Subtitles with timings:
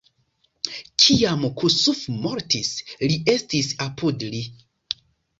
[1.01, 2.71] Kiam Kossuth mortis,
[3.11, 4.41] li estis apud li.